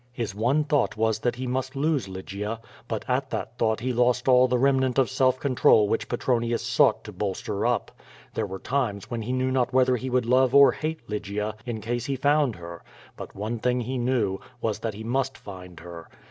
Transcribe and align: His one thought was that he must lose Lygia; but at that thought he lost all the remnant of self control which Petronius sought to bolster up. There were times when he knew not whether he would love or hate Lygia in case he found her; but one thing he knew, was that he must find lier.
His 0.11 0.33
one 0.33 0.63
thought 0.63 0.97
was 0.97 1.19
that 1.19 1.35
he 1.35 1.45
must 1.45 1.75
lose 1.75 2.07
Lygia; 2.07 2.59
but 2.87 3.05
at 3.07 3.29
that 3.29 3.59
thought 3.59 3.79
he 3.81 3.93
lost 3.93 4.27
all 4.27 4.47
the 4.47 4.57
remnant 4.57 4.97
of 4.97 5.11
self 5.11 5.39
control 5.39 5.87
which 5.87 6.09
Petronius 6.09 6.65
sought 6.65 7.03
to 7.03 7.11
bolster 7.11 7.67
up. 7.67 7.91
There 8.33 8.47
were 8.47 8.57
times 8.57 9.11
when 9.11 9.21
he 9.21 9.31
knew 9.31 9.51
not 9.51 9.73
whether 9.73 9.95
he 9.97 10.09
would 10.09 10.25
love 10.25 10.55
or 10.55 10.71
hate 10.71 11.07
Lygia 11.07 11.53
in 11.67 11.81
case 11.81 12.05
he 12.07 12.15
found 12.15 12.55
her; 12.55 12.81
but 13.15 13.35
one 13.35 13.59
thing 13.59 13.81
he 13.81 13.99
knew, 13.99 14.39
was 14.59 14.79
that 14.79 14.95
he 14.95 15.03
must 15.03 15.37
find 15.37 15.79
lier. 15.79 16.07